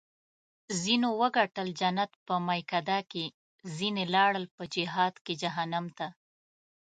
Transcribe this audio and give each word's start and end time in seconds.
ځینو 0.81 1.09
وګټل 1.21 1.67
جنت 1.79 2.11
په 2.27 2.35
میکده 2.47 2.99
کې 3.11 3.25
ځیني 3.75 4.05
لاړل 4.13 4.45
په 4.55 4.63
جهاد 4.73 5.13
کې 5.25 5.33
جهنم 5.41 5.85
ته 5.97 6.07